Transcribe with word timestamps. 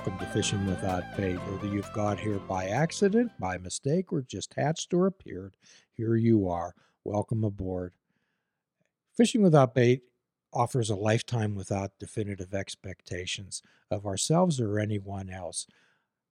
Welcome 0.00 0.26
to 0.26 0.32
Fishing 0.32 0.64
Without 0.64 1.14
Bait. 1.14 1.36
Whether 1.36 1.66
you've 1.66 1.92
got 1.92 2.18
here 2.18 2.38
by 2.38 2.68
accident, 2.68 3.32
by 3.38 3.58
mistake, 3.58 4.14
or 4.14 4.22
just 4.22 4.54
hatched 4.54 4.94
or 4.94 5.06
appeared, 5.06 5.52
here 5.92 6.16
you 6.16 6.48
are. 6.48 6.74
Welcome 7.04 7.44
aboard. 7.44 7.92
Fishing 9.14 9.42
Without 9.42 9.74
Bait 9.74 10.04
offers 10.54 10.88
a 10.88 10.96
lifetime 10.96 11.54
without 11.54 11.98
definitive 11.98 12.54
expectations 12.54 13.60
of 13.90 14.06
ourselves 14.06 14.58
or 14.58 14.78
anyone 14.78 15.28
else. 15.28 15.66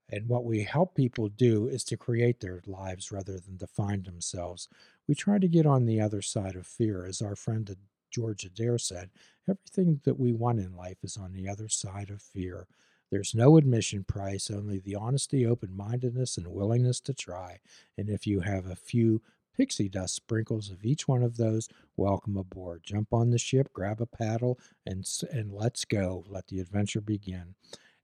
And 0.10 0.28
what 0.28 0.46
we 0.46 0.64
help 0.64 0.96
people 0.96 1.30
do 1.30 1.68
is 1.68 1.84
to 1.84 1.96
create 1.96 2.40
their 2.40 2.64
lives 2.66 3.12
rather 3.12 3.40
than 3.40 3.58
define 3.58 4.02
themselves. 4.02 4.68
We 5.08 5.14
try 5.14 5.38
to 5.38 5.48
get 5.48 5.68
on 5.68 5.86
the 5.86 6.02
other 6.02 6.24
side 6.24 6.56
of 6.56 6.66
fear, 6.66 7.06
as 7.06 7.22
our 7.22 7.36
friend 7.36 7.76
George 8.10 8.50
Addair 8.52 8.82
said, 8.82 9.12
everything 9.48 10.02
that 10.06 10.20
we 10.20 10.34
want 10.34 10.58
in 10.58 10.76
life 10.76 11.04
is 11.04 11.18
on 11.18 11.34
the 11.34 11.48
other 11.48 11.70
side 11.70 12.10
of 12.10 12.20
fear. 12.20 12.66
There's 13.12 13.34
no 13.34 13.58
admission 13.58 14.04
price, 14.04 14.52
only 14.52 14.80
the 14.80 14.96
honesty, 14.96 15.46
open 15.46 15.76
mindedness, 15.76 16.38
and 16.38 16.48
willingness 16.48 17.00
to 17.02 17.14
try. 17.14 17.60
And 17.98 18.10
if 18.10 18.28
you 18.28 18.42
have 18.42 18.68
a 18.68 18.76
few 18.76 19.22
pixie 19.58 19.90
dust 19.90 20.16
sprinkles 20.16 20.70
of 20.70 20.86
each 20.86 21.08
one 21.08 21.24
of 21.24 21.38
those, 21.38 21.68
welcome 21.98 22.38
aboard. 22.38 22.84
Jump 22.84 23.12
on 23.12 23.32
the 23.32 23.38
ship, 23.40 23.74
grab 23.74 24.00
a 24.00 24.06
paddle, 24.06 24.60
and, 24.86 25.06
and 25.32 25.52
let's 25.52 25.86
go. 25.86 26.24
Let 26.28 26.48
the 26.48 26.60
adventure 26.60 27.02
begin. 27.02 27.56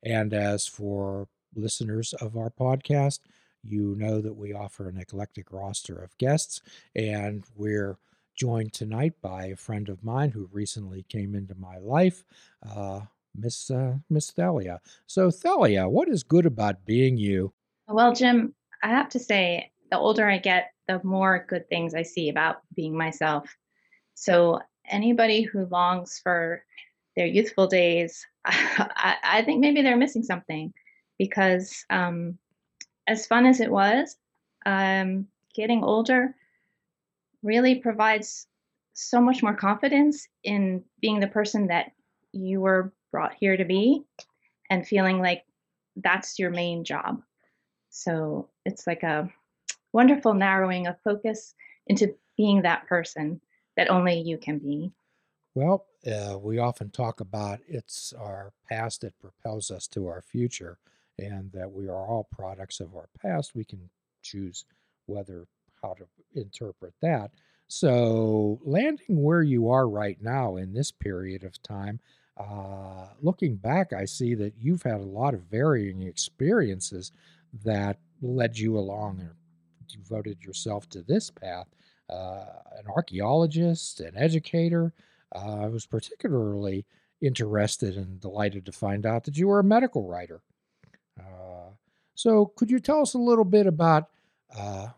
And 0.04 0.34
as 0.34 0.68
for 0.68 1.28
listeners 1.56 2.14
of 2.14 2.36
our 2.36 2.50
podcast, 2.50 3.20
you 3.64 3.95
know 3.98 4.22
that 4.22 4.36
we 4.36 4.53
offer 4.53 4.89
an 4.89 4.98
eclectic 4.98 5.52
roster 5.52 5.98
of 5.98 6.17
guests, 6.17 6.61
and 6.95 7.45
we're 7.56 7.98
joined 8.36 8.73
tonight 8.73 9.14
by 9.22 9.45
a 9.45 9.56
friend 9.56 9.88
of 9.88 10.03
mine 10.03 10.31
who 10.31 10.50
recently 10.52 11.03
came 11.03 11.36
into 11.36 11.56
my 11.56 11.78
life, 11.78 12.23
uh, 12.70 13.02
Miss 13.38 13.69
uh, 13.69 13.95
Miss 14.09 14.31
Thalia. 14.31 14.80
So, 15.08 15.31
Thalia, 15.31 15.88
what 15.88 16.09
is 16.09 16.23
good 16.23 16.45
about 16.45 16.86
being 16.86 17.17
you? 17.17 17.53
Well, 17.88 18.14
Jim, 18.14 18.53
I 18.83 18.89
have 18.89 19.09
to 19.09 19.19
say, 19.19 19.72
the 19.92 19.97
older 19.97 20.27
I 20.27 20.38
get, 20.38 20.72
the 20.88 21.02
more 21.03 21.45
good 21.47 21.69
things 21.69 21.94
I 21.94 22.03
see 22.03 22.30
about 22.30 22.58
being 22.75 22.97
myself. 22.97 23.55
So, 24.16 24.59
anybody 24.89 25.42
who 25.44 25.66
longs 25.66 26.19
for 26.22 26.64
their 27.16 27.27
youthful 27.27 27.67
days, 27.67 28.25
I, 28.45 29.16
I 29.23 29.42
think 29.44 29.59
maybe 29.59 29.81
they're 29.81 29.97
missing 29.97 30.23
something 30.23 30.73
because 31.17 31.86
um, 31.89 32.38
as 33.08 33.27
fun 33.27 33.45
as 33.45 33.59
it 33.59 33.72
was, 33.72 34.17
um, 34.66 35.27
getting 35.55 35.83
older 35.83 36.36
really 37.44 37.75
provides 37.75 38.47
so 38.94 39.22
much 39.22 39.44
more 39.44 39.55
confidence 39.55 40.27
in 40.44 40.83
being 41.02 41.20
the 41.20 41.27
person 41.27 41.67
that 41.67 41.92
you 42.31 42.59
were 42.59 42.92
brought 43.16 43.33
here 43.39 43.55
to 43.55 43.63
be 43.63 44.03
and 44.69 44.85
feeling 44.85 45.19
like 45.19 45.45
that's 45.95 46.38
your 46.38 46.49
main 46.49 46.83
job. 46.83 47.21
So 47.89 48.49
it's 48.66 48.85
like 48.85 49.03
a 49.03 49.30
wonderful 49.94 50.33
narrowing 50.33 50.88
of 50.88 50.99
focus 51.02 51.53
into 51.88 52.13
being 52.36 52.63
that 52.63 52.86
person 52.88 53.39
that 53.77 53.89
only 53.89 54.19
you 54.19 54.38
can 54.38 54.59
be. 54.59 54.91
Well, 55.53 55.86
uh, 56.05 56.38
we 56.38 56.58
often 56.58 56.89
talk 56.89 57.21
about 57.21 57.59
it's 57.69 58.13
our 58.19 58.52
past 58.69 58.99
that 59.02 59.17
propels 59.17 59.71
us 59.71 59.88
to 59.89 60.08
our 60.08 60.21
future 60.21 60.77
and 61.17 61.49
that 61.53 61.71
we 61.71 61.88
are 61.88 62.05
all 62.05 62.27
products 62.30 62.81
of 62.81 62.97
our 62.97 63.08
past. 63.21 63.55
We 63.55 63.63
can 63.63 63.89
choose 64.23 64.66
whether 65.05 65.47
how 65.81 65.93
to 65.93 66.05
interpret 66.33 66.93
that. 67.02 67.31
So, 67.69 68.59
landing 68.65 69.23
where 69.23 69.42
you 69.42 69.70
are 69.70 69.87
right 69.87 70.21
now 70.21 70.58
in 70.58 70.73
this 70.73 70.92
period 70.92 71.45
of 71.45 71.64
time, 71.64 72.02
uh, 72.38 73.08
looking 73.22 73.56
back, 73.56 73.94
I 73.94 74.06
see 74.06 74.36
that 74.36 74.54
you've 74.60 74.84
had 74.84 75.00
a 75.00 75.06
lot 75.06 75.34
of 75.34 75.42
varying 75.42 76.04
experiences 76.04 77.12
that 77.64 77.98
led 78.22 78.58
you 78.58 78.78
along 78.78 79.20
and 79.20 79.32
devoted 79.88 80.44
yourself 80.44 80.90
to 80.90 81.02
this 81.02 81.30
path. 81.30 81.68
Uh, 82.10 82.46
an 82.78 82.86
archaeologist, 82.94 84.00
an 84.00 84.16
educator. 84.16 84.94
Uh, 85.34 85.64
I 85.64 85.68
was 85.68 85.86
particularly 85.86 86.86
interested 87.22 87.96
and 87.96 88.20
delighted 88.20 88.66
to 88.66 88.72
find 88.72 89.06
out 89.06 89.23
that 89.23 89.38
you 89.38 89.48
were 89.48 89.60
a 89.60 89.64
medical 89.64 90.08
writer. 90.08 90.42
Uh, 91.20 91.72
so, 92.14 92.52
could 92.56 92.70
you 92.70 92.80
tell 92.80 93.02
us 93.02 93.14
a 93.14 93.20
little 93.20 93.46
bit 93.46 93.66
about 93.66 94.10
uh, 94.56 94.90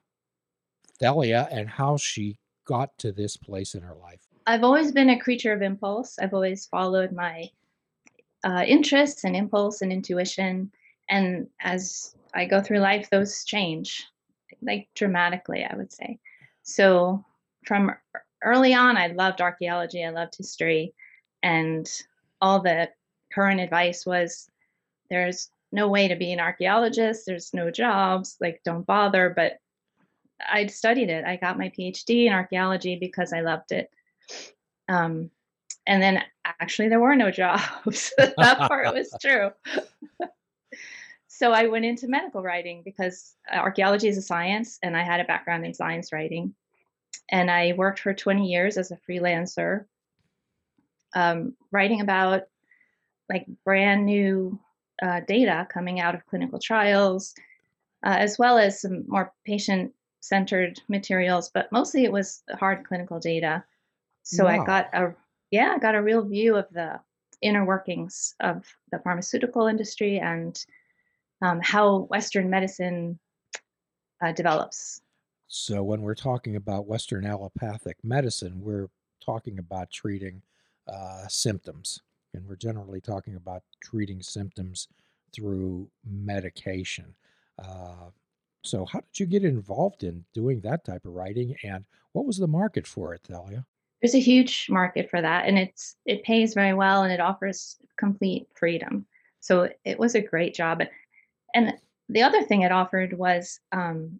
Thalia 0.99 1.47
and 1.51 1.69
how 1.69 1.97
she 1.97 2.39
got 2.65 2.97
to 2.99 3.11
this 3.11 3.37
place 3.37 3.73
in 3.73 3.83
her 3.83 3.95
life? 3.95 4.26
I've 4.47 4.63
always 4.63 4.93
been 4.93 5.09
a 5.09 5.19
creature 5.19 5.51
of 5.51 5.61
impulse. 5.61 6.17
I've 6.17 6.33
always 6.33 6.67
followed 6.67 7.11
my 7.11 7.49
uh, 8.45 8.63
interests 8.65 9.25
and 9.25 9.35
impulse 9.35 9.81
and 9.81 9.91
intuition. 9.91 10.71
And 11.09 11.47
as 11.59 12.15
I 12.33 12.45
go 12.45 12.61
through 12.61 12.79
life, 12.79 13.09
those 13.09 13.43
change 13.43 14.05
like 14.61 14.87
dramatically, 14.95 15.65
I 15.65 15.75
would 15.75 15.91
say. 15.91 16.19
So, 16.63 17.25
from 17.65 17.91
early 18.41 18.73
on, 18.73 18.95
I 18.95 19.07
loved 19.07 19.41
archaeology, 19.41 20.03
I 20.03 20.11
loved 20.11 20.37
history, 20.37 20.93
and 21.43 21.85
all 22.41 22.61
the 22.61 22.89
current 23.33 23.59
advice 23.59 24.05
was 24.05 24.49
there's 25.09 25.49
no 25.73 25.89
way 25.89 26.07
to 26.07 26.15
be 26.15 26.31
an 26.31 26.39
archaeologist. 26.39 27.25
There's 27.25 27.53
no 27.53 27.69
jobs. 27.69 28.37
Like, 28.39 28.61
don't 28.63 28.85
bother. 28.85 29.33
But 29.35 29.57
I 30.49 30.67
studied 30.67 31.09
it. 31.09 31.25
I 31.25 31.35
got 31.35 31.57
my 31.57 31.69
PhD 31.69 32.27
in 32.27 32.33
archaeology 32.33 32.97
because 32.97 33.33
I 33.33 33.41
loved 33.41 33.73
it. 33.73 33.89
Um, 34.89 35.31
and 35.85 36.01
then 36.01 36.23
actually, 36.45 36.89
there 36.89 36.99
were 36.99 37.15
no 37.15 37.31
jobs. 37.31 38.13
that 38.17 38.57
part 38.57 38.93
was 38.93 39.13
true. 39.21 39.51
so 41.27 41.51
I 41.51 41.67
went 41.67 41.85
into 41.85 42.07
medical 42.07 42.41
writing 42.41 42.81
because 42.83 43.35
archaeology 43.51 44.07
is 44.07 44.17
a 44.17 44.21
science, 44.21 44.79
and 44.83 44.95
I 44.95 45.03
had 45.03 45.19
a 45.19 45.25
background 45.25 45.65
in 45.65 45.73
science 45.73 46.11
writing. 46.11 46.53
And 47.29 47.51
I 47.51 47.73
worked 47.77 47.99
for 47.99 48.13
20 48.13 48.47
years 48.47 48.77
as 48.77 48.91
a 48.91 48.97
freelancer, 48.97 49.85
um, 51.13 51.55
writing 51.71 52.01
about 52.01 52.43
like 53.29 53.45
brand 53.65 54.05
new 54.05 54.59
uh, 55.01 55.21
data 55.21 55.67
coming 55.69 55.99
out 55.99 56.15
of 56.15 56.25
clinical 56.25 56.59
trials, 56.59 57.33
uh, 58.05 58.15
as 58.17 58.37
well 58.37 58.57
as 58.57 58.81
some 58.81 59.03
more 59.07 59.33
patient 59.45 59.93
centered 60.19 60.79
materials, 60.87 61.49
but 61.53 61.71
mostly 61.71 62.03
it 62.03 62.11
was 62.11 62.43
hard 62.59 62.85
clinical 62.85 63.19
data. 63.19 63.63
So 64.27 64.45
wow. 64.45 64.61
I 64.61 64.65
got 64.65 64.89
a 64.93 65.15
yeah, 65.51 65.73
I 65.75 65.79
got 65.79 65.95
a 65.95 66.01
real 66.01 66.23
view 66.23 66.57
of 66.57 66.65
the 66.71 66.99
inner 67.41 67.63
workings 67.65 68.35
of 68.41 68.65
the 68.91 68.99
pharmaceutical 68.99 69.67
industry 69.67 70.19
and 70.19 70.59
um, 71.41 71.61
how 71.63 71.99
Western 72.09 72.49
medicine 72.49 73.19
uh, 74.21 74.33
develops. 74.33 75.01
So 75.47 75.81
when 75.83 76.01
we're 76.01 76.15
talking 76.15 76.57
about 76.57 76.87
Western 76.87 77.25
allopathic 77.25 77.97
medicine, 78.03 78.59
we're 78.59 78.89
talking 79.23 79.59
about 79.59 79.91
treating 79.91 80.41
uh, 80.91 81.27
symptoms 81.29 82.01
and 82.33 82.45
we're 82.45 82.57
generally 82.57 82.99
talking 82.99 83.35
about 83.35 83.63
treating 83.81 84.21
symptoms 84.21 84.89
through 85.33 85.89
medication. 86.05 87.15
Uh, 87.57 88.11
so, 88.63 88.85
how 88.85 88.99
did 88.99 89.19
you 89.19 89.25
get 89.25 89.45
involved 89.45 90.03
in 90.03 90.25
doing 90.33 90.59
that 90.61 90.83
type 90.83 91.05
of 91.05 91.13
writing, 91.13 91.55
and 91.63 91.85
what 92.11 92.25
was 92.25 92.37
the 92.37 92.47
market 92.47 92.85
for 92.85 93.13
it, 93.13 93.21
Thalia? 93.23 93.65
There's 94.01 94.15
a 94.15 94.19
huge 94.19 94.67
market 94.69 95.09
for 95.09 95.21
that, 95.21 95.47
and 95.47 95.57
it's 95.57 95.95
it 96.05 96.23
pays 96.23 96.53
very 96.53 96.73
well, 96.73 97.03
and 97.03 97.11
it 97.11 97.19
offers 97.19 97.77
complete 97.97 98.47
freedom. 98.53 99.05
So 99.39 99.69
it 99.85 99.97
was 99.97 100.15
a 100.15 100.21
great 100.21 100.53
job, 100.53 100.81
and 101.53 101.73
the 102.09 102.23
other 102.23 102.43
thing 102.43 102.61
it 102.61 102.71
offered 102.71 103.13
was 103.13 103.59
um, 103.71 104.19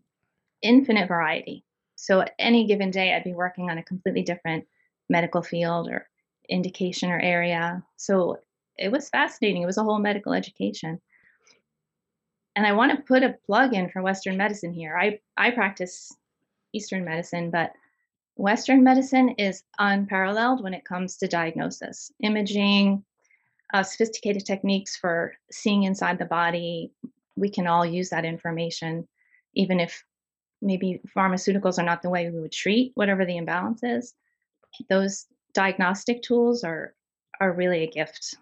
infinite 0.62 1.07
variety. 1.07 1.63
So 1.96 2.25
any 2.38 2.66
given 2.68 2.92
day, 2.92 3.13
I'd 3.13 3.24
be 3.24 3.34
working 3.34 3.69
on 3.69 3.78
a 3.78 3.84
completely 3.84 4.24
different 4.24 4.66
medical 5.10 5.42
field 5.42 5.90
or 5.90 6.07
indication 6.50 7.10
or 7.10 7.19
area. 7.19 7.84
So 7.96 8.40
it 8.78 8.92
was 8.92 9.10
fascinating. 9.10 9.63
It 9.63 9.68
was 9.68 9.78
a 9.78 9.84
whole 9.84 10.00
medical 10.00 10.34
education. 10.34 11.01
And 12.56 12.66
I 12.66 12.74
want 12.74 12.92
to 12.92 13.04
put 13.04 13.24
a 13.24 13.38
plug 13.46 13.74
in 13.74 13.90
for 13.90 14.01
Western 14.01 14.38
medicine 14.38 14.74
here. 14.74 14.98
I, 14.98 15.19
I 15.38 15.51
practice 15.51 16.12
Eastern 16.74 17.06
medicine, 17.06 17.50
but 17.51 17.72
Western 18.38 18.84
medicine 18.84 19.30
is 19.38 19.63
unparalleled 19.80 20.63
when 20.63 20.74
it 20.74 20.86
comes 20.86 21.18
to 21.18 21.28
diagnosis, 21.28 22.12
imaging, 22.22 23.04
uh, 23.74 23.84
sophisticated 23.84 24.45
techniques 24.45 24.95
for 24.95 25.34
seeing 25.51 25.84
inside 25.84 26.19
the 26.19 26.25
body. 26.25 26.92
We 27.36 27.50
can 27.50 27.68
all 27.68 27.86
use 27.86 28.10
that 28.10 28.25
information, 28.25 29.07
even 29.56 29.80
if 29.80 30.04
maybe 30.62 31.01
pharmaceuticals 31.16 31.80
are 31.80 31.84
not 31.84 32.01
the 32.01 32.10
way 32.10 32.30
we 32.30 32.39
would 32.39 32.51
treat 32.51 32.92
whatever 32.95 33.25
the 33.25 33.38
imbalance 33.38 33.81
is. 33.84 34.13
Those 34.89 35.25
diagnostic 35.54 36.22
tools 36.22 36.63
are 36.63 36.94
are 37.39 37.54
really 37.54 37.84
a 37.84 37.92
gift. 37.92 38.36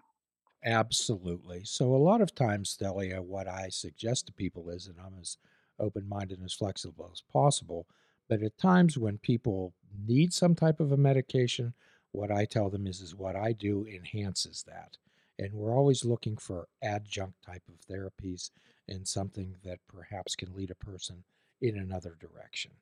Absolutely. 0.64 1.62
So 1.64 1.94
a 1.94 1.96
lot 1.96 2.20
of 2.20 2.34
times, 2.34 2.76
Thalia, 2.78 3.22
what 3.22 3.46
I 3.46 3.68
suggest 3.68 4.26
to 4.26 4.32
people 4.32 4.70
is, 4.70 4.86
and 4.86 4.96
I'm 4.98 5.18
as 5.20 5.36
open-minded 5.78 6.38
and 6.38 6.46
as 6.46 6.54
flexible 6.54 7.10
as 7.12 7.22
possible, 7.30 7.86
but 8.28 8.42
at 8.42 8.58
times 8.58 8.98
when 8.98 9.18
people 9.18 9.74
need 10.06 10.32
some 10.32 10.54
type 10.54 10.80
of 10.80 10.92
a 10.92 10.96
medication, 10.96 11.74
what 12.12 12.30
I 12.30 12.44
tell 12.44 12.70
them 12.70 12.86
is, 12.86 13.00
is 13.00 13.14
what 13.14 13.36
I 13.36 13.52
do 13.52 13.86
enhances 13.86 14.62
that. 14.66 14.96
and 15.38 15.52
we're 15.52 15.74
always 15.74 16.04
looking 16.04 16.36
for 16.36 16.68
adjunct 16.82 17.42
type 17.42 17.62
of 17.68 17.80
therapies 17.88 18.50
and 18.88 19.06
something 19.06 19.54
that 19.64 19.78
perhaps 19.88 20.34
can 20.34 20.54
lead 20.54 20.70
a 20.70 20.74
person 20.74 21.24
in 21.60 21.78
another 21.78 22.16
direction. 22.20 22.72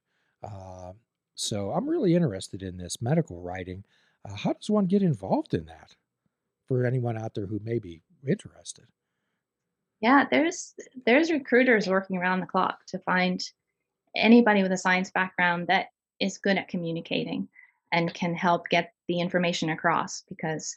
Uh, 0.42 0.92
so 1.34 1.70
I'm 1.72 1.88
really 1.88 2.14
interested 2.14 2.62
in 2.62 2.76
this 2.76 3.02
medical 3.02 3.40
writing. 3.40 3.84
Uh, 4.24 4.36
how 4.36 4.52
does 4.52 4.70
one 4.70 4.86
get 4.86 5.02
involved 5.02 5.54
in 5.54 5.66
that? 5.66 5.94
For 6.66 6.86
anyone 6.86 7.18
out 7.18 7.34
there 7.34 7.46
who 7.46 7.60
may 7.62 7.78
be 7.78 8.00
interested. 8.26 8.86
Yeah, 10.00 10.24
there's 10.30 10.74
there's 11.06 11.30
recruiters 11.30 11.88
working 11.88 12.16
around 12.16 12.40
the 12.40 12.46
clock 12.46 12.86
to 12.86 12.98
find 13.00 13.40
anybody 14.16 14.62
with 14.62 14.72
a 14.72 14.78
science 14.78 15.10
background 15.10 15.66
that 15.68 15.88
is 16.20 16.38
good 16.38 16.56
at 16.56 16.68
communicating 16.68 17.48
and 17.92 18.14
can 18.14 18.34
help 18.34 18.68
get 18.68 18.92
the 19.08 19.20
information 19.20 19.70
across 19.70 20.22
because 20.28 20.76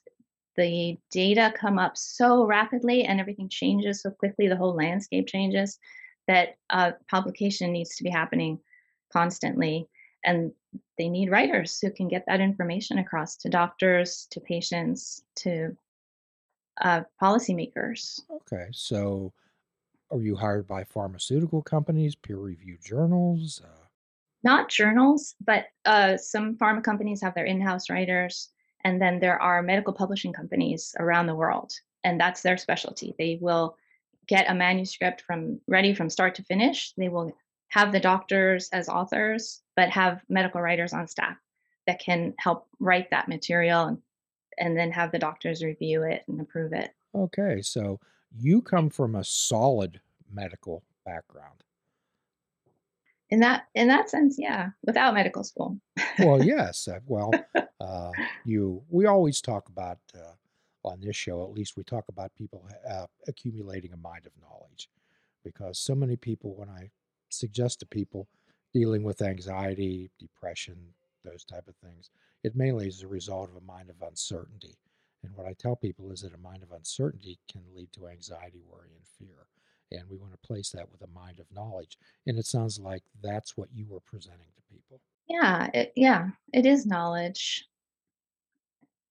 the 0.56 0.98
data 1.12 1.54
come 1.56 1.78
up 1.78 1.96
so 1.96 2.46
rapidly 2.46 3.04
and 3.04 3.20
everything 3.20 3.48
changes 3.48 4.02
so 4.02 4.10
quickly 4.10 4.48
the 4.48 4.56
whole 4.56 4.76
landscape 4.76 5.28
changes 5.28 5.78
that 6.28 6.58
publication 7.10 7.72
needs 7.72 7.96
to 7.96 8.04
be 8.04 8.10
happening 8.10 8.60
constantly. 9.14 9.88
And 10.26 10.52
they 10.98 11.10
need 11.10 11.32
writers 11.32 11.80
who 11.80 11.92
can 11.92 12.08
get 12.08 12.26
that 12.28 12.42
information 12.42 12.98
across 12.98 13.38
to 13.38 13.50
doctors 13.50 14.28
to 14.32 14.42
patients 14.42 15.24
to 15.38 15.78
uh, 16.82 17.02
policymakers. 17.22 18.20
Okay, 18.30 18.68
so 18.72 19.32
are 20.12 20.22
you 20.22 20.36
hired 20.36 20.68
by 20.68 20.84
pharmaceutical 20.84 21.62
companies, 21.62 22.16
peer-reviewed 22.16 22.84
journals? 22.84 23.62
Uh, 23.64 23.86
not 24.44 24.70
journals 24.70 25.36
but 25.44 25.66
uh, 25.86 26.16
some 26.18 26.56
pharma 26.56 26.84
companies 26.84 27.22
have 27.22 27.36
their 27.36 27.46
in-house 27.46 27.90
writers 27.90 28.50
and 28.84 29.02
then 29.02 29.20
there 29.20 29.42
are 29.42 29.62
medical 29.62 29.94
publishing 29.94 30.32
companies 30.32 30.96
around 31.00 31.26
the 31.26 31.36
world 31.36 31.74
and 32.04 32.20
that's 32.20 32.42
their 32.42 32.58
specialty. 32.58 33.14
They 33.18 33.38
will 33.42 33.76
get 34.28 34.50
a 34.50 34.56
manuscript 34.56 35.22
from 35.22 35.60
ready 35.68 35.94
from 35.94 36.10
start 36.10 36.36
to 36.36 36.44
finish. 36.44 36.94
They 36.98 37.10
will 37.10 37.36
have 37.70 37.92
the 37.92 38.00
doctors 38.00 38.70
as 38.72 38.88
authors 38.88 39.62
but 39.76 39.90
have 39.90 40.22
medical 40.30 40.62
writers 40.62 40.94
on 40.94 41.08
staff 41.08 41.36
that 41.86 42.00
can 42.00 42.34
help 42.38 42.68
write 42.80 43.10
that 43.12 43.28
material 43.28 43.86
and, 43.86 43.98
and 44.58 44.78
then 44.78 44.92
have 44.92 45.12
the 45.12 45.20
doctors 45.20 45.64
review 45.64 46.04
it 46.04 46.24
and 46.28 46.40
approve 46.40 46.74
it. 46.74 46.92
Okay, 47.16 47.62
so 47.62 48.00
you 48.36 48.62
come 48.62 48.90
from 48.90 49.16
a 49.16 49.24
solid 49.24 50.02
medical 50.32 50.84
background. 51.06 51.64
in 53.30 53.40
that 53.40 53.64
in 53.76 53.88
that 53.88 54.10
sense 54.10 54.36
yeah 54.38 54.70
without 54.84 55.14
medical 55.14 55.44
school 55.44 55.80
Well, 56.20 56.44
yes. 56.56 56.88
Uh, 56.88 57.00
well, 57.06 57.32
uh, 57.80 58.12
you. 58.46 58.84
We 58.90 59.06
always 59.06 59.42
talk 59.42 59.70
about 59.70 60.00
uh, 60.16 60.34
on 60.84 61.00
this 61.02 61.16
show. 61.16 61.44
At 61.44 61.52
least 61.54 61.78
we 61.78 61.84
talk 61.84 62.06
about 62.10 62.34
people 62.36 62.66
uh, 62.90 63.08
accumulating 63.28 63.94
a 63.94 63.98
mind 63.98 64.26
of 64.26 64.32
knowledge, 64.42 64.90
because 65.44 65.78
so 65.80 65.94
many 65.96 66.16
people, 66.16 66.56
when 66.56 66.70
I 66.70 66.90
suggest 67.30 67.80
to 67.82 67.86
people 67.86 68.28
dealing 68.74 69.04
with 69.04 69.22
anxiety, 69.22 70.10
depression, 70.20 70.78
those 71.24 71.44
type 71.44 71.68
of 71.68 71.76
things, 71.78 72.10
it 72.44 72.56
mainly 72.56 72.88
is 72.88 73.04
a 73.04 73.08
result 73.08 73.50
of 73.50 73.56
a 73.56 73.62
mind 73.66 73.90
of 73.90 74.02
uncertainty. 74.08 74.76
And 75.28 75.36
what 75.36 75.46
I 75.48 75.54
tell 75.54 75.76
people 75.76 76.12
is 76.12 76.22
that 76.22 76.34
a 76.34 76.38
mind 76.38 76.64
of 76.64 76.72
uncertainty 76.72 77.38
can 77.52 77.62
lead 77.76 77.92
to 77.94 78.08
anxiety, 78.08 78.62
worry, 78.66 78.92
and 78.96 79.06
fear. 79.20 79.48
And 79.92 80.10
we 80.10 80.18
want 80.18 80.32
to 80.32 80.48
place 80.48 80.70
that 80.72 80.90
with 80.92 81.02
a 81.02 81.14
mind 81.14 81.40
of 81.40 81.46
knowledge. 81.54 81.98
And 82.26 82.38
it 82.40 82.46
sounds 82.46 82.80
like 82.80 83.04
that's 83.22 83.58
what 83.58 83.70
you 83.74 83.86
were 83.90 84.00
presenting 84.00 84.48
to 84.56 84.62
people. 84.74 85.02
yeah 85.28 85.70
it, 85.74 85.94
yeah 85.96 86.30
it 86.54 86.66
is 86.66 86.86
knowledge 86.86 87.66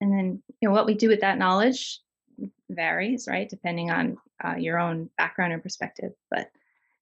and 0.00 0.12
then 0.12 0.42
you 0.60 0.68
know 0.68 0.74
what 0.74 0.86
we 0.86 0.94
do 0.94 1.08
with 1.08 1.20
that 1.20 1.38
knowledge 1.38 2.00
varies 2.70 3.26
right 3.28 3.48
depending 3.48 3.90
on 3.90 4.16
uh, 4.44 4.56
your 4.56 4.78
own 4.78 5.10
background 5.16 5.52
and 5.52 5.62
perspective 5.62 6.12
but 6.30 6.50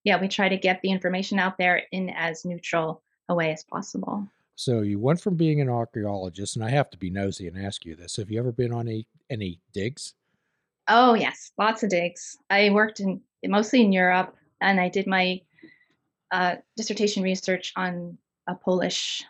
yeah 0.03 0.19
we 0.19 0.27
try 0.27 0.49
to 0.49 0.57
get 0.57 0.81
the 0.81 0.91
information 0.91 1.39
out 1.39 1.57
there 1.57 1.83
in 1.91 2.09
as 2.09 2.45
neutral 2.45 3.01
a 3.29 3.35
way 3.35 3.51
as 3.51 3.63
possible 3.63 4.27
So 4.55 4.81
you 4.81 4.99
went 4.99 5.21
from 5.21 5.35
being 5.35 5.61
an 5.61 5.69
archaeologist, 5.69 6.55
and 6.55 6.63
I 6.63 6.69
have 6.69 6.89
to 6.91 6.97
be 6.97 7.09
nosy 7.09 7.47
and 7.47 7.57
ask 7.57 7.85
you 7.85 7.95
this: 7.95 8.15
Have 8.15 8.31
you 8.31 8.39
ever 8.39 8.51
been 8.51 8.73
on 8.73 8.87
any 8.87 9.07
any 9.29 9.59
digs? 9.73 10.13
oh 10.87 11.13
yes 11.13 11.51
lots 11.57 11.83
of 11.83 11.89
digs 11.89 12.37
i 12.49 12.69
worked 12.69 12.99
in 12.99 13.21
mostly 13.45 13.81
in 13.81 13.91
europe 13.91 14.35
and 14.61 14.79
i 14.79 14.89
did 14.89 15.07
my 15.07 15.39
uh, 16.31 16.55
dissertation 16.75 17.23
research 17.23 17.71
on 17.75 18.17
a 18.47 18.55
polish 18.55 19.23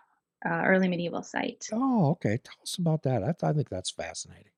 uh, 0.46 0.64
early 0.66 0.88
medieval 0.88 1.24
site 1.24 1.68
Oh, 1.74 2.12
okay. 2.12 2.38
Tell 2.44 2.56
us 2.62 2.76
about 2.78 3.04
that. 3.04 3.24
I, 3.24 3.48
I 3.48 3.54
think 3.54 3.70
that's 3.70 3.92
fascinating. 3.92 4.52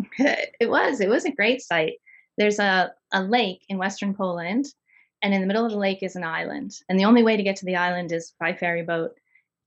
it 0.18 0.68
was 0.68 1.00
it 1.00 1.08
was 1.08 1.24
a 1.24 1.32
great 1.32 1.60
site 1.60 1.94
there's 2.36 2.58
a, 2.58 2.92
a 3.12 3.22
lake 3.22 3.64
in 3.68 3.78
western 3.78 4.14
poland 4.14 4.66
and 5.22 5.34
in 5.34 5.40
the 5.40 5.46
middle 5.46 5.64
of 5.64 5.72
the 5.72 5.78
lake 5.78 6.02
is 6.02 6.14
an 6.14 6.24
island 6.24 6.72
and 6.88 6.98
the 6.98 7.04
only 7.04 7.24
way 7.24 7.36
to 7.36 7.42
get 7.42 7.56
to 7.56 7.66
the 7.66 7.74
island 7.74 8.12
is 8.12 8.32
by 8.38 8.52
ferry 8.52 8.82
boat 8.82 9.12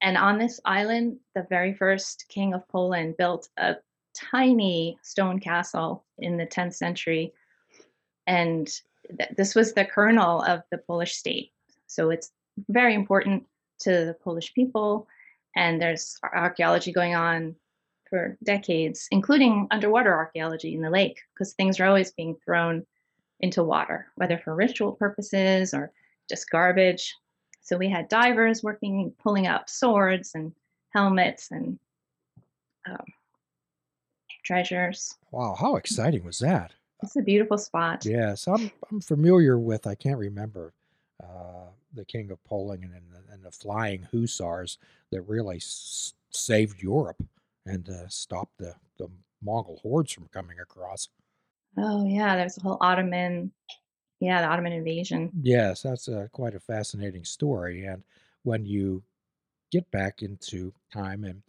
and 0.01 0.17
on 0.17 0.37
this 0.37 0.59
island 0.65 1.17
the 1.35 1.45
very 1.49 1.73
first 1.73 2.25
king 2.29 2.53
of 2.53 2.67
poland 2.67 3.15
built 3.17 3.49
a 3.57 3.75
tiny 4.13 4.97
stone 5.01 5.39
castle 5.39 6.03
in 6.17 6.37
the 6.37 6.45
10th 6.45 6.75
century. 6.75 7.33
And 8.27 8.67
th- 9.17 9.31
this 9.37 9.55
was 9.55 9.73
the 9.73 9.85
kernel 9.85 10.41
of 10.43 10.63
the 10.71 10.77
polish 10.77 11.15
state. 11.15 11.51
So 11.87 12.09
it's 12.09 12.31
very 12.69 12.93
important 12.93 13.45
to 13.79 14.05
the 14.05 14.15
polish 14.23 14.53
people. 14.53 15.07
And 15.55 15.81
there's 15.81 16.17
archaeology 16.23 16.91
going 16.91 17.15
on 17.15 17.55
for 18.09 18.37
decades, 18.43 19.07
including 19.11 19.67
underwater 19.71 20.13
archaeology 20.13 20.75
in 20.75 20.81
the 20.81 20.89
lake, 20.89 21.19
because 21.33 21.53
things 21.53 21.79
are 21.79 21.85
always 21.85 22.11
being 22.11 22.35
thrown 22.45 22.85
into 23.39 23.63
water, 23.63 24.07
whether 24.15 24.37
for 24.37 24.53
ritual 24.53 24.93
purposes 24.93 25.73
or 25.73 25.91
just 26.29 26.49
garbage. 26.49 27.15
So 27.61 27.77
we 27.77 27.89
had 27.89 28.09
divers 28.09 28.63
working, 28.63 29.13
pulling 29.21 29.47
up 29.47 29.69
swords 29.69 30.31
and 30.35 30.53
helmets 30.93 31.51
and 31.51 31.79
um, 32.89 33.05
treasures. 34.43 35.15
Wow, 35.31 35.55
how 35.57 35.75
exciting 35.75 36.23
was 36.23 36.39
that? 36.39 36.73
It's 37.03 37.15
a 37.15 37.21
beautiful 37.21 37.57
spot. 37.57 38.05
Yes, 38.05 38.47
I'm 38.47 38.71
I'm 38.91 39.01
familiar 39.01 39.57
with. 39.57 39.87
I 39.87 39.95
can't 39.95 40.19
remember 40.19 40.73
uh, 41.23 41.69
the 41.93 42.05
King 42.05 42.31
of 42.31 42.43
Poland 42.43 42.83
and, 42.83 42.93
the, 43.11 43.33
and 43.33 43.43
the 43.43 43.51
flying 43.51 44.03
hussars 44.11 44.77
that 45.11 45.21
really 45.23 45.57
s- 45.57 46.13
saved 46.29 46.81
Europe 46.81 47.23
and 47.65 47.89
uh, 47.89 48.07
stopped 48.07 48.57
the 48.57 48.75
the 48.97 49.07
Mongol 49.41 49.79
hordes 49.81 50.11
from 50.11 50.27
coming 50.27 50.59
across. 50.59 51.09
Oh 51.77 52.05
yeah, 52.05 52.35
there's 52.35 52.57
a 52.57 52.61
whole 52.61 52.77
Ottoman, 52.81 53.51
yeah, 54.21 54.41
the 54.41 54.47
Ottoman 54.47 54.71
invasion. 54.71 55.31
Yes, 55.41 55.81
that's 55.81 56.07
uh, 56.07 56.27
quite 56.31 56.53
a 56.53 56.59
fascinating 56.59 57.25
story. 57.25 57.85
And 57.85 58.03
when 58.43 58.65
you 58.65 59.01
get 59.71 59.89
back 59.89 60.21
into 60.21 60.71
time, 60.93 61.23
and 61.23 61.41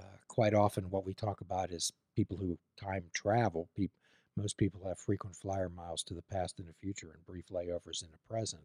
uh, 0.00 0.16
quite 0.26 0.54
often 0.54 0.88
what 0.90 1.04
we 1.04 1.12
talk 1.12 1.42
about 1.42 1.70
is 1.70 1.92
people 2.16 2.38
who 2.38 2.56
time 2.80 3.04
travel. 3.12 3.68
People, 3.76 3.94
most 4.36 4.56
people 4.56 4.80
have 4.88 4.98
frequent 4.98 5.36
flyer 5.36 5.68
miles 5.68 6.02
to 6.04 6.14
the 6.14 6.22
past 6.22 6.58
and 6.58 6.66
the 6.66 6.72
future, 6.72 7.12
and 7.14 7.26
brief 7.26 7.48
layovers 7.48 8.02
in 8.02 8.08
the 8.10 8.18
present. 8.28 8.62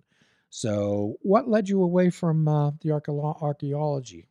So, 0.50 1.18
what 1.22 1.50
led 1.50 1.68
you 1.68 1.84
away 1.84 2.10
from 2.10 2.48
uh, 2.48 2.72
the 2.82 2.92
archaeology? 2.94 4.26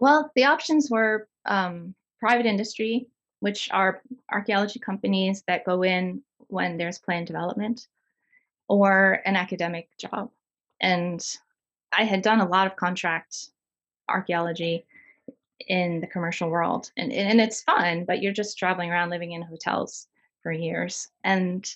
Well, 0.00 0.30
the 0.34 0.44
options 0.44 0.90
were 0.90 1.28
um, 1.46 1.94
private 2.18 2.44
industry, 2.44 3.06
which 3.38 3.70
are 3.70 4.02
archaeology 4.30 4.80
companies 4.80 5.44
that 5.46 5.64
go 5.64 5.84
in 5.84 6.22
when 6.48 6.76
there's 6.76 6.98
planned 6.98 7.28
development, 7.28 7.86
or 8.68 9.22
an 9.24 9.36
academic 9.36 9.88
job. 9.98 10.30
And 10.80 11.24
I 11.92 12.04
had 12.04 12.22
done 12.22 12.40
a 12.40 12.48
lot 12.48 12.66
of 12.66 12.76
contract 12.76 13.50
archaeology 14.08 14.84
in 15.66 16.00
the 16.00 16.06
commercial 16.06 16.50
world, 16.50 16.92
and 16.96 17.12
and 17.12 17.40
it's 17.40 17.62
fun, 17.62 18.04
but 18.04 18.22
you're 18.22 18.32
just 18.32 18.58
traveling 18.58 18.90
around 18.90 19.10
living 19.10 19.32
in 19.32 19.42
hotels 19.42 20.06
for 20.42 20.52
years, 20.52 21.08
and 21.24 21.74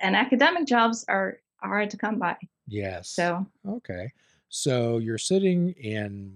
and 0.00 0.16
academic 0.16 0.66
jobs 0.66 1.04
are 1.08 1.38
hard 1.58 1.90
to 1.90 1.96
come 1.96 2.18
by. 2.18 2.36
Yes. 2.66 3.08
So 3.08 3.46
Okay. 3.68 4.12
So 4.48 4.98
you're 4.98 5.18
sitting 5.18 5.74
and 5.84 6.34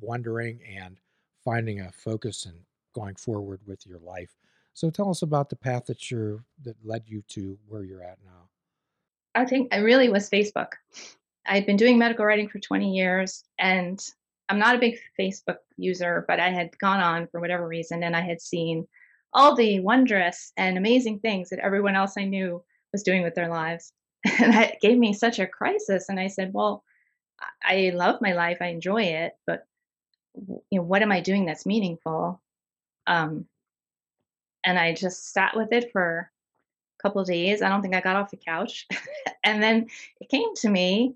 wondering 0.00 0.60
and 0.76 0.98
finding 1.44 1.80
a 1.80 1.92
focus 1.92 2.46
and 2.46 2.56
going 2.94 3.14
forward 3.16 3.60
with 3.66 3.86
your 3.86 3.98
life. 3.98 4.36
So 4.72 4.90
tell 4.90 5.10
us 5.10 5.22
about 5.22 5.50
the 5.50 5.56
path 5.56 5.86
that 5.86 6.10
you're 6.10 6.44
that 6.62 6.76
led 6.84 7.04
you 7.06 7.22
to 7.28 7.58
where 7.68 7.84
you're 7.84 8.02
at 8.02 8.18
now. 8.24 8.48
I 9.34 9.44
think 9.44 9.74
I 9.74 9.78
really 9.78 10.08
was 10.08 10.30
Facebook. 10.30 10.72
I'd 11.46 11.66
been 11.66 11.76
doing 11.76 11.98
medical 11.98 12.24
writing 12.24 12.48
for 12.48 12.58
20 12.58 12.94
years 12.94 13.44
and 13.58 14.00
I'm 14.48 14.58
not 14.58 14.76
a 14.76 14.80
big 14.80 14.98
Facebook 15.18 15.58
user, 15.76 16.24
but 16.28 16.40
I 16.40 16.50
had 16.50 16.76
gone 16.78 17.00
on 17.00 17.26
for 17.28 17.40
whatever 17.40 17.66
reason 17.66 18.02
and 18.02 18.16
I 18.16 18.20
had 18.20 18.40
seen 18.40 18.86
all 19.32 19.54
the 19.54 19.80
wondrous 19.80 20.52
and 20.56 20.78
amazing 20.78 21.18
things 21.18 21.50
that 21.50 21.58
everyone 21.58 21.96
else 21.96 22.14
I 22.16 22.24
knew 22.24 22.62
was 22.92 23.02
doing 23.02 23.22
with 23.22 23.34
their 23.34 23.48
lives. 23.48 23.92
And 24.40 24.54
that 24.54 24.80
gave 24.80 24.96
me 24.96 25.12
such 25.12 25.38
a 25.38 25.46
crisis. 25.46 26.08
And 26.08 26.18
I 26.18 26.28
said, 26.28 26.54
Well, 26.54 26.82
I 27.62 27.92
love 27.94 28.22
my 28.22 28.32
life, 28.32 28.58
I 28.60 28.68
enjoy 28.68 29.02
it, 29.02 29.34
but 29.46 29.66
you 30.34 30.78
know, 30.78 30.82
what 30.82 31.02
am 31.02 31.12
I 31.12 31.20
doing 31.20 31.44
that's 31.44 31.66
meaningful? 31.66 32.40
Um, 33.06 33.46
and 34.64 34.78
I 34.78 34.94
just 34.94 35.32
sat 35.32 35.54
with 35.56 35.72
it 35.72 35.92
for 35.92 36.30
couple 37.04 37.20
of 37.20 37.26
days. 37.26 37.60
I 37.60 37.68
don't 37.68 37.82
think 37.82 37.94
I 37.94 38.00
got 38.00 38.16
off 38.16 38.30
the 38.30 38.38
couch. 38.38 38.86
and 39.44 39.62
then 39.62 39.86
it 40.20 40.30
came 40.30 40.54
to 40.56 40.70
me 40.70 41.14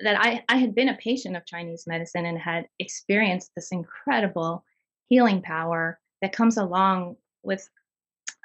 that 0.00 0.20
I, 0.20 0.44
I 0.48 0.56
had 0.56 0.74
been 0.74 0.90
a 0.90 0.96
patient 0.96 1.36
of 1.36 1.46
Chinese 1.46 1.86
medicine 1.86 2.26
and 2.26 2.38
had 2.38 2.68
experienced 2.78 3.52
this 3.54 3.72
incredible 3.72 4.64
healing 5.08 5.40
power 5.40 5.98
that 6.20 6.36
comes 6.36 6.58
along 6.58 7.16
with 7.42 7.68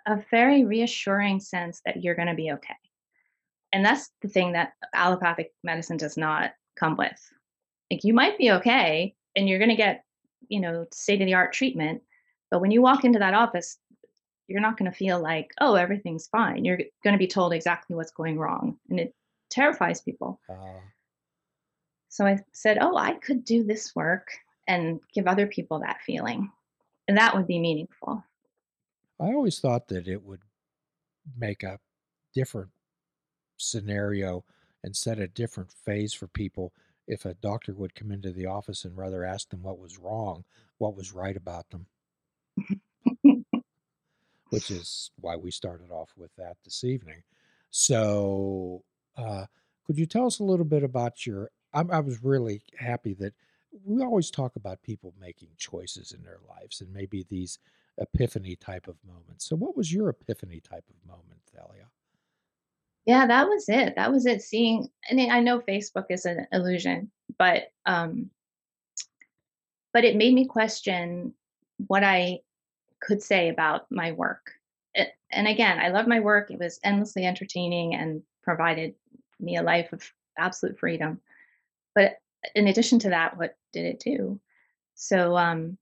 a 0.07 0.23
very 0.31 0.63
reassuring 0.63 1.39
sense 1.39 1.81
that 1.85 2.01
you're 2.01 2.15
going 2.15 2.27
to 2.27 2.33
be 2.33 2.51
okay. 2.53 2.75
And 3.73 3.83
that's 3.83 4.09
the 4.21 4.29
thing 4.29 4.53
that 4.53 4.73
allopathic 4.93 5.51
medicine 5.63 5.97
does 5.97 6.17
not 6.17 6.53
come 6.77 6.95
with. 6.95 7.19
Like 7.91 8.03
you 8.03 8.13
might 8.13 8.37
be 8.37 8.51
okay 8.51 9.15
and 9.35 9.49
you're 9.49 9.59
going 9.59 9.69
to 9.69 9.75
get, 9.75 10.03
you 10.47 10.59
know, 10.59 10.85
state 10.91 11.21
of 11.21 11.25
the 11.25 11.33
art 11.33 11.51
treatment, 11.53 12.01
but 12.49 12.61
when 12.61 12.71
you 12.71 12.81
walk 12.81 13.03
into 13.03 13.19
that 13.19 13.33
office, 13.33 13.77
you're 14.49 14.61
not 14.61 14.77
going 14.77 14.89
to 14.89 14.97
feel 14.97 15.19
like, 15.19 15.51
oh, 15.61 15.75
everything's 15.75 16.27
fine. 16.27 16.65
You're 16.65 16.79
going 17.03 17.13
to 17.13 17.17
be 17.17 17.27
told 17.27 17.53
exactly 17.53 17.95
what's 17.95 18.11
going 18.11 18.37
wrong. 18.37 18.77
And 18.89 18.99
it 18.99 19.13
terrifies 19.49 20.01
people. 20.01 20.39
Uh, 20.49 20.79
so 22.09 22.25
I 22.25 22.39
said, 22.51 22.77
oh, 22.81 22.97
I 22.97 23.13
could 23.13 23.45
do 23.45 23.63
this 23.63 23.95
work 23.95 24.31
and 24.67 24.99
give 25.13 25.27
other 25.27 25.47
people 25.47 25.79
that 25.79 26.01
feeling. 26.05 26.51
And 27.07 27.17
that 27.17 27.35
would 27.35 27.47
be 27.47 27.59
meaningful. 27.59 28.23
I 29.19 29.25
always 29.25 29.59
thought 29.59 29.87
that 29.89 30.07
it 30.07 30.23
would 30.23 30.41
make 31.37 31.63
a 31.63 31.79
different 32.33 32.69
scenario 33.57 34.43
and 34.83 34.95
set 34.95 35.19
a 35.19 35.27
different 35.27 35.71
phase 35.71 36.13
for 36.13 36.27
people 36.27 36.73
if 37.07 37.25
a 37.25 37.33
doctor 37.33 37.73
would 37.73 37.95
come 37.95 38.11
into 38.11 38.31
the 38.31 38.45
office 38.45 38.85
and 38.85 38.95
rather 38.95 39.25
ask 39.25 39.49
them 39.49 39.63
what 39.63 39.79
was 39.79 39.97
wrong, 39.97 40.45
what 40.77 40.95
was 40.95 41.11
right 41.11 41.35
about 41.35 41.69
them. 41.71 41.87
Which 44.49 44.71
is 44.71 45.11
why 45.19 45.35
we 45.35 45.51
started 45.51 45.91
off 45.91 46.11
with 46.17 46.31
that 46.37 46.57
this 46.63 46.83
evening. 46.83 47.21
So, 47.71 48.83
uh, 49.15 49.45
could 49.85 49.97
you 49.97 50.05
tell 50.05 50.25
us 50.25 50.39
a 50.39 50.43
little 50.43 50.65
bit 50.65 50.83
about 50.83 51.25
your? 51.25 51.51
I, 51.73 51.81
I 51.81 51.99
was 51.99 52.23
really 52.23 52.61
happy 52.77 53.13
that 53.15 53.33
we 53.85 54.01
always 54.01 54.31
talk 54.31 54.55
about 54.55 54.81
people 54.81 55.13
making 55.19 55.49
choices 55.57 56.11
in 56.11 56.23
their 56.23 56.39
lives 56.47 56.81
and 56.81 56.91
maybe 56.91 57.25
these 57.29 57.59
epiphany 57.99 58.55
type 58.55 58.87
of 58.87 58.95
moments. 59.05 59.45
So, 59.45 59.55
what 59.55 59.77
was 59.77 59.93
your 59.93 60.09
epiphany 60.09 60.59
type 60.61 60.85
of 60.89 61.07
moment, 61.07 61.41
Thalia? 61.53 61.85
Yeah, 63.05 63.27
that 63.27 63.47
was 63.47 63.65
it. 63.69 63.95
That 63.95 64.11
was 64.11 64.25
it. 64.25 64.41
Seeing, 64.41 64.89
and 65.09 65.19
I 65.31 65.39
know 65.39 65.59
Facebook 65.59 66.05
is 66.09 66.25
an 66.25 66.47
illusion, 66.51 67.11
but 67.37 67.71
um, 67.85 68.29
but 69.93 70.05
it 70.05 70.15
made 70.15 70.33
me 70.33 70.45
question 70.45 71.33
what 71.87 72.03
I 72.03 72.39
could 73.01 73.21
say 73.21 73.49
about 73.49 73.91
my 73.91 74.11
work. 74.11 74.51
And 75.31 75.47
again, 75.47 75.79
I 75.79 75.89
love 75.89 76.07
my 76.07 76.19
work. 76.19 76.49
It 76.49 76.59
was 76.59 76.79
endlessly 76.83 77.25
entertaining 77.25 77.93
and 77.93 78.23
provided 78.43 78.95
me 79.39 79.57
a 79.57 79.63
life 79.63 79.93
of 79.93 80.11
absolute 80.37 80.79
freedom. 80.79 81.21
But 81.93 82.17
in 82.55 82.67
addition 82.67 82.99
to 82.99 83.09
that, 83.09 83.37
what 83.37 83.55
did 83.71 83.85
it 83.85 83.99
do? 83.99 84.39
So 84.95 85.37
um, 85.37 85.77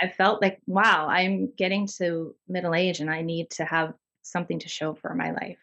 I 0.00 0.08
felt 0.08 0.42
like, 0.42 0.60
wow, 0.66 1.06
I'm 1.08 1.50
getting 1.56 1.86
to 1.98 2.34
middle 2.46 2.74
age 2.74 3.00
and 3.00 3.10
I 3.10 3.22
need 3.22 3.50
to 3.52 3.64
have 3.64 3.94
something 4.22 4.58
to 4.58 4.68
show 4.68 4.94
for 4.94 5.14
my 5.14 5.30
life. 5.32 5.58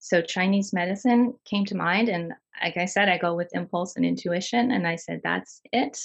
So 0.00 0.20
Chinese 0.20 0.72
medicine 0.72 1.34
came 1.44 1.64
to 1.66 1.76
mind. 1.76 2.08
And 2.08 2.34
like 2.62 2.76
I 2.76 2.84
said, 2.84 3.08
I 3.08 3.18
go 3.18 3.34
with 3.34 3.54
impulse 3.54 3.96
and 3.96 4.04
intuition. 4.04 4.70
And 4.70 4.86
I 4.86 4.96
said, 4.96 5.22
that's 5.24 5.60
it. 5.72 5.98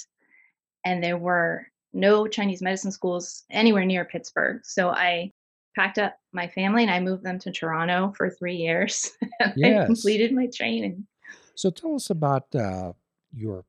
And 0.84 1.02
there 1.02 1.18
were 1.18 1.68
no 1.94 2.26
Chinese 2.26 2.60
medicine 2.60 2.90
schools 2.90 3.44
anywhere 3.50 3.84
near 3.84 4.04
Pittsburgh. 4.04 4.60
So 4.64 4.90
I 4.90 5.30
packed 5.74 5.98
up 5.98 6.16
my 6.32 6.48
family 6.48 6.82
and 6.82 6.90
I 6.90 7.00
moved 7.00 7.24
them 7.24 7.38
to 7.40 7.50
Toronto 7.50 8.12
for 8.16 8.30
three 8.30 8.56
years. 8.56 9.10
yes. 9.56 9.82
I 9.82 9.86
completed 9.86 10.32
my 10.32 10.48
training. 10.54 11.06
So 11.54 11.70
tell 11.70 11.94
us 11.94 12.10
about 12.10 12.52
uh, 12.54 12.92
your 13.32 13.64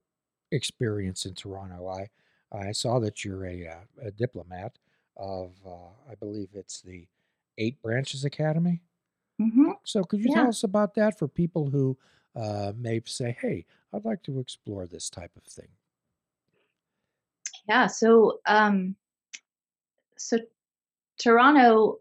experience 0.52 1.26
in 1.26 1.36
Toronto. 1.36 1.88
I 1.88 2.10
I 2.52 2.72
saw 2.72 3.00
that 3.00 3.26
you're 3.26 3.46
a, 3.46 3.68
uh, 3.68 4.08
a 4.08 4.12
diplomat 4.12 4.78
of, 5.18 5.54
uh, 5.66 5.90
I 6.10 6.16
believe 6.16 6.50
it's 6.54 6.82
the 6.82 7.08
Eight 7.58 7.82
Branches 7.82 8.26
Academy. 8.26 8.82
Mm-hmm. 9.42 9.72
So, 9.84 10.04
could 10.04 10.22
you 10.22 10.34
tell 10.34 10.48
us 10.48 10.64
about 10.64 10.96
that 10.96 11.20
for 11.20 11.28
people 11.28 11.70
who 11.70 11.98
uh, 12.36 12.72
may 12.78 13.02
say, 13.06 13.36
"Hey, 13.40 13.66
I'd 13.94 14.06
like 14.06 14.24
to 14.24 14.40
explore 14.40 14.88
this 14.88 15.10
type 15.10 15.32
of 15.36 15.44
thing"? 15.44 15.68
Yeah. 17.68 17.88
So, 17.88 18.40
um, 18.46 18.96
so 20.18 20.40
Toronto 21.18 22.00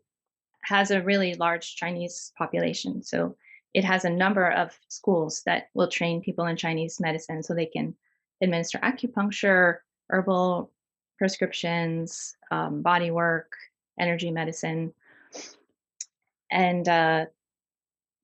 has 0.62 0.90
a 0.90 1.02
really 1.02 1.35
large 1.35 1.76
Chinese 1.76 2.33
population. 2.37 3.02
So 3.02 3.37
it 3.75 3.85
has 3.85 4.04
a 4.04 4.11
number 4.11 4.50
of 4.50 4.78
schools 4.88 5.42
that 5.47 5.68
will 5.75 5.88
train 5.88 6.23
people 6.23 6.47
in 6.47 6.56
Chinese 6.56 7.00
medicine 7.00 7.42
so 7.42 7.54
they 7.54 7.66
can 7.66 7.94
administer 8.40 8.78
acupuncture, 8.78 9.78
herbal 10.11 10.71
prescriptions, 11.18 12.37
um, 12.50 12.83
body 12.83 13.11
work, 13.11 13.52
energy 13.99 14.30
medicine. 14.30 14.92
And 16.50 16.88
uh, 16.88 17.26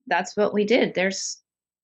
that's 0.06 0.37
what 0.37 0.54
we 0.54 0.64
did. 0.64 0.94
There's 0.94 1.38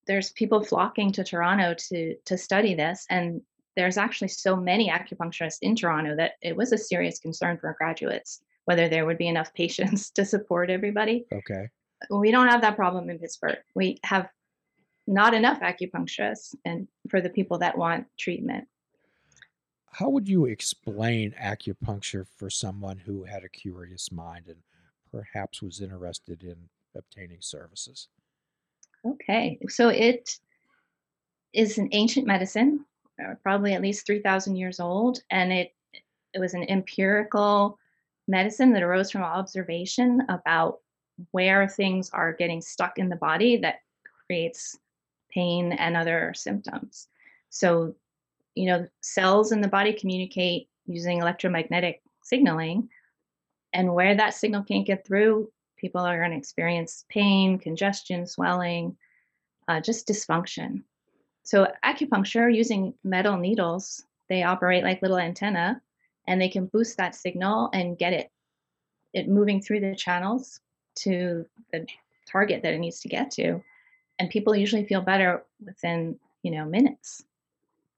there's 0.05 0.31
people 0.31 0.63
flocking 0.63 1.11
to 1.13 1.23
Toronto 1.23 1.73
to 1.89 2.15
to 2.25 2.37
study 2.37 2.75
this, 2.75 3.05
and 3.09 3.41
there's 3.77 3.97
actually 3.97 4.27
so 4.27 4.57
many 4.57 4.89
acupuncturists 4.89 5.59
in 5.61 5.75
Toronto 5.75 6.15
that 6.17 6.33
it 6.41 6.57
was 6.57 6.73
a 6.73 6.77
serious 6.77 7.19
concern 7.19 7.57
for 7.57 7.73
graduates 7.77 8.41
whether 8.67 8.89
there 8.89 9.05
would 9.05 9.17
be 9.17 9.29
enough 9.29 9.53
patients 9.55 10.11
to 10.11 10.25
support 10.25 10.69
everybody. 10.69 11.25
Okay. 11.31 11.69
We 12.11 12.31
don't 12.31 12.49
have 12.49 12.61
that 12.61 12.75
problem 12.75 13.09
in 13.09 13.17
Pittsburgh. 13.17 13.57
We 13.73 13.97
have 14.03 14.27
not 15.07 15.33
enough 15.33 15.61
acupuncturists 15.61 16.53
and 16.65 16.87
for 17.09 17.21
the 17.21 17.29
people 17.29 17.57
that 17.59 17.77
want 17.77 18.07
treatment. 18.19 18.67
How 19.91 20.09
would 20.09 20.27
you 20.27 20.45
explain 20.45 21.33
acupuncture 21.41 22.27
for 22.35 22.49
someone 22.49 22.97
who 22.97 23.23
had 23.23 23.43
a 23.43 23.49
curious 23.49 24.11
mind 24.11 24.47
and 24.47 24.57
perhaps 25.11 25.61
was 25.61 25.81
interested 25.81 26.43
in 26.43 26.57
obtaining 26.93 27.39
services? 27.39 28.09
Okay, 29.05 29.57
so 29.69 29.87
it 29.87 30.37
is 31.53 31.77
an 31.77 31.87
ancient 31.93 32.27
medicine, 32.27 32.85
probably 33.41 33.73
at 33.73 33.81
least 33.81 34.05
3,000 34.05 34.55
years 34.55 34.79
old, 34.79 35.19
and 35.29 35.51
it 35.51 35.73
it 36.33 36.39
was 36.39 36.53
an 36.53 36.69
empirical 36.69 37.79
medicine 38.27 38.73
that 38.73 38.83
arose 38.83 39.09
from 39.09 39.23
observation 39.23 40.21
about 40.29 40.79
where 41.31 41.67
things 41.67 42.09
are 42.11 42.33
getting 42.33 42.61
stuck 42.61 42.99
in 42.99 43.09
the 43.09 43.15
body 43.15 43.57
that 43.57 43.77
creates 44.27 44.77
pain 45.31 45.71
and 45.71 45.95
other 45.95 46.33
symptoms. 46.35 47.07
So 47.49 47.95
you 48.57 48.65
know, 48.65 48.87
cells 49.01 49.51
in 49.51 49.61
the 49.61 49.67
body 49.67 49.93
communicate 49.93 50.67
using 50.87 51.19
electromagnetic 51.19 52.01
signaling. 52.23 52.89
And 53.71 53.93
where 53.93 54.15
that 54.15 54.33
signal 54.33 54.63
can't 54.63 54.87
get 54.87 55.05
through, 55.05 55.51
people 55.77 56.01
are 56.01 56.17
going 56.17 56.31
to 56.31 56.37
experience 56.37 57.05
pain, 57.07 57.59
congestion, 57.59 58.25
swelling, 58.25 58.97
uh, 59.67 59.79
just 59.79 60.07
dysfunction. 60.07 60.83
So, 61.47 61.65
acupuncture 61.85 62.53
using 62.53 62.93
metal 63.05 63.37
needles, 63.37 64.03
they 64.27 64.43
operate 64.43 64.83
like 64.83 65.01
little 65.01 65.17
antenna 65.17 65.81
and 66.27 66.41
they 66.41 66.49
can 66.49 66.65
boost 66.65 66.97
that 66.97 67.15
signal 67.15 67.69
and 67.71 67.97
get 67.97 68.11
it 68.11 68.29
it 69.13 69.29
moving 69.29 69.61
through 69.61 69.79
the 69.79 69.95
channels 69.95 70.59
to 70.95 71.45
the 71.71 71.87
target 72.29 72.63
that 72.63 72.73
it 72.73 72.79
needs 72.79 72.99
to 72.99 73.07
get 73.07 73.31
to. 73.31 73.63
And 74.19 74.29
people 74.29 74.57
usually 74.57 74.83
feel 74.83 74.99
better 74.99 75.45
within 75.65 76.19
you 76.43 76.51
know 76.51 76.65
minutes. 76.65 77.23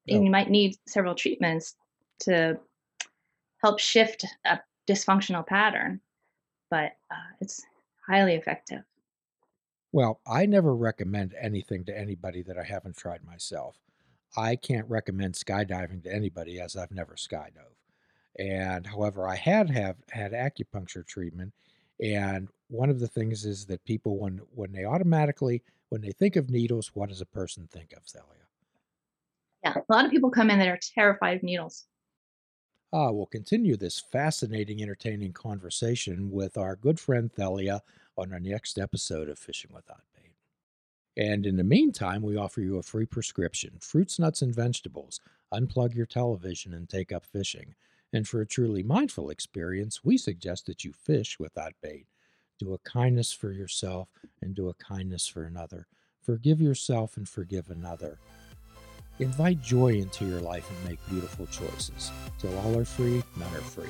And 0.07 0.23
you 0.23 0.29
might 0.29 0.51
need 0.51 0.75
several 0.85 1.15
treatments 1.15 1.75
to 2.19 2.59
help 3.63 3.79
shift 3.79 4.27
a 4.45 4.59
dysfunctional 4.87 5.45
pattern, 5.45 6.01
but 6.69 6.91
uh, 7.09 7.31
it's 7.41 7.65
highly 8.07 8.35
effective. 8.35 8.83
Well, 9.91 10.21
I 10.27 10.45
never 10.45 10.75
recommend 10.75 11.33
anything 11.39 11.83
to 11.85 11.97
anybody 11.97 12.41
that 12.43 12.57
I 12.57 12.63
haven't 12.63 12.97
tried 12.97 13.23
myself. 13.23 13.77
I 14.37 14.55
can't 14.55 14.89
recommend 14.89 15.33
skydiving 15.33 16.03
to 16.03 16.13
anybody 16.13 16.59
as 16.59 16.75
I've 16.75 16.91
never 16.91 17.15
skydove. 17.15 17.73
And 18.37 18.85
however, 18.87 19.27
I 19.27 19.35
had 19.35 19.69
have 19.71 19.97
had 20.11 20.31
acupuncture 20.33 21.05
treatment, 21.05 21.53
and 22.01 22.49
one 22.69 22.89
of 22.89 22.99
the 22.99 23.07
things 23.07 23.45
is 23.45 23.65
that 23.67 23.83
people 23.85 24.19
when 24.19 24.37
when 24.53 24.71
they 24.71 24.85
automatically 24.85 25.63
when 25.89 26.01
they 26.01 26.11
think 26.11 26.35
of 26.35 26.49
needles, 26.49 26.95
what 26.95 27.09
does 27.09 27.21
a 27.21 27.25
person 27.25 27.67
think 27.67 27.93
of, 27.93 28.03
Thalia? 28.05 28.47
Yeah, 29.63 29.75
a 29.77 29.93
lot 29.93 30.05
of 30.05 30.11
people 30.11 30.29
come 30.31 30.49
in 30.51 30.59
that 30.59 30.67
are 30.67 30.79
terrified 30.95 31.37
of 31.37 31.43
needles. 31.43 31.87
Ah, 32.93 33.11
we'll 33.11 33.25
continue 33.25 33.75
this 33.75 33.99
fascinating, 33.99 34.81
entertaining 34.81 35.33
conversation 35.33 36.31
with 36.31 36.57
our 36.57 36.75
good 36.75 36.99
friend 36.99 37.31
Thalia 37.31 37.81
on 38.19 38.33
our 38.33 38.39
next 38.39 38.77
episode 38.77 39.29
of 39.29 39.39
Fishing 39.39 39.71
Without 39.73 40.03
Bait. 40.13 40.33
And 41.15 41.45
in 41.45 41.55
the 41.55 41.63
meantime, 41.63 42.21
we 42.21 42.35
offer 42.35 42.59
you 42.59 42.77
a 42.77 42.83
free 42.83 43.05
prescription 43.05 43.77
fruits, 43.79 44.19
nuts, 44.19 44.41
and 44.41 44.53
vegetables. 44.53 45.21
Unplug 45.53 45.95
your 45.95 46.05
television 46.05 46.73
and 46.73 46.89
take 46.89 47.11
up 47.11 47.25
fishing. 47.25 47.75
And 48.11 48.27
for 48.27 48.41
a 48.41 48.47
truly 48.47 48.83
mindful 48.83 49.29
experience, 49.29 50.03
we 50.03 50.17
suggest 50.17 50.65
that 50.65 50.83
you 50.83 50.91
fish 50.91 51.39
without 51.39 51.73
bait. 51.81 52.07
Do 52.59 52.73
a 52.73 52.79
kindness 52.79 53.31
for 53.31 53.51
yourself 53.51 54.09
and 54.41 54.53
do 54.53 54.67
a 54.67 54.73
kindness 54.73 55.25
for 55.25 55.43
another. 55.43 55.87
Forgive 56.21 56.59
yourself 56.59 57.15
and 57.15 57.27
forgive 57.27 57.69
another. 57.69 58.19
Invite 59.19 59.61
joy 59.61 59.93
into 59.93 60.25
your 60.25 60.41
life 60.41 60.69
and 60.69 60.89
make 60.89 61.09
beautiful 61.09 61.45
choices. 61.47 62.11
Till 62.37 62.57
all 62.59 62.77
are 62.77 62.85
free, 62.85 63.23
none 63.37 63.53
are 63.53 63.61
free. 63.61 63.89